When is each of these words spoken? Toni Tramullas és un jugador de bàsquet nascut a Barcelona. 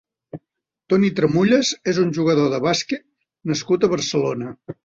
Toni 0.93 1.11
Tramullas 1.19 1.69
és 1.95 2.01
un 2.05 2.15
jugador 2.21 2.51
de 2.57 2.63
bàsquet 2.67 3.07
nascut 3.53 3.87
a 3.89 3.95
Barcelona. 3.97 4.53